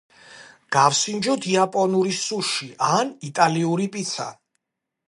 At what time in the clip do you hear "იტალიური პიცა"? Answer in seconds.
3.31-4.33